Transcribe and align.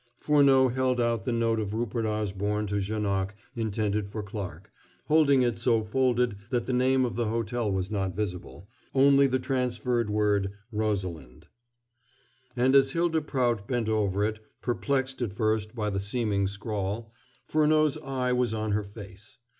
Furneaux 0.17 0.69
held 0.69 0.99
out 0.99 1.25
the 1.25 1.31
note 1.31 1.59
of 1.59 1.75
Rupert 1.75 2.07
Osborne 2.07 2.65
to 2.65 2.81
Janoc 2.81 3.35
intended 3.55 4.09
for 4.09 4.23
Clarke, 4.23 4.71
holding 5.05 5.43
it 5.43 5.59
so 5.59 5.83
folded 5.83 6.37
that 6.49 6.65
the 6.65 6.73
name 6.73 7.05
of 7.05 7.15
the 7.15 7.27
hotel 7.27 7.71
was 7.71 7.91
not 7.91 8.15
visible 8.15 8.67
only 8.95 9.27
the 9.27 9.37
transferred 9.37 10.09
word 10.09 10.53
"Rosalind." 10.71 11.45
And 12.55 12.75
as 12.75 12.93
Hylda 12.93 13.21
Prout 13.27 13.67
bent 13.67 13.89
over 13.89 14.23
it, 14.25 14.39
perplexed 14.59 15.21
at 15.21 15.33
first 15.33 15.75
by 15.75 15.91
the 15.91 15.99
seeming 15.99 16.47
scrawl, 16.47 17.13
Furneaux's 17.45 17.99
eye 17.99 18.33
was 18.33 18.55
on 18.55 18.71
her 18.71 18.83
face. 18.85 19.37